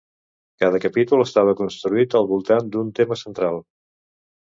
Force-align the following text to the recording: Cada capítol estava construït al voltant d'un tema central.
Cada 0.63 0.79
capítol 0.85 1.21
estava 1.27 1.55
construït 1.61 2.19
al 2.23 2.29
voltant 2.35 2.73
d'un 2.75 2.93
tema 3.01 3.23
central. 3.25 3.65